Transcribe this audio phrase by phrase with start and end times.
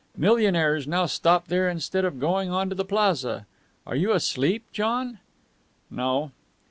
[0.17, 3.45] Millionaires now stop there instead of going on to the Plaza.
[3.85, 5.19] Are you asleep, John?"
[5.91, 6.31] "No."